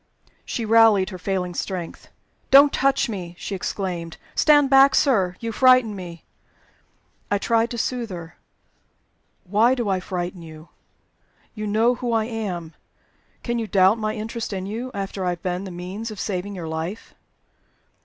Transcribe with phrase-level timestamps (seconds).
[0.45, 2.07] She rallied her failing strength.
[2.49, 4.17] "Don't touch me!" she exclaimed.
[4.33, 5.35] "Stand back, sir.
[5.39, 6.23] You frighten me."
[7.29, 8.35] I tried to soothe her.
[9.43, 10.69] "Why do I frighten you?
[11.53, 12.73] You know who I am.
[13.43, 16.55] Can you doubt my interest in you, after I have been the means of saving
[16.55, 17.13] your life?"